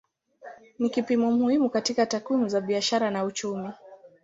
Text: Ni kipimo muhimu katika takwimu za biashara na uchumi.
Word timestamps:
Ni 0.79 0.89
kipimo 0.89 1.31
muhimu 1.31 1.69
katika 1.69 2.05
takwimu 2.05 2.47
za 2.47 2.61
biashara 2.61 3.11
na 3.11 3.23
uchumi. 3.23 3.69